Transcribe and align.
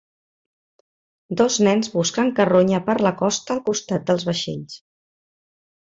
Dos 1.41 1.59
nens 1.67 1.91
busquen 1.97 2.33
carronya 2.41 2.81
per 2.91 2.99
la 3.09 3.15
costa 3.23 3.57
al 3.57 3.65
costat 3.71 4.09
dels 4.11 4.31
vaixells. 4.33 4.85